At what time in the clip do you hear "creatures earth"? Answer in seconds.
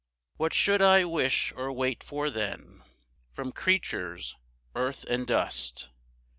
3.51-5.03